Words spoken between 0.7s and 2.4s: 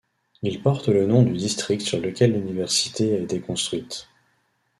le nom du district sur lequel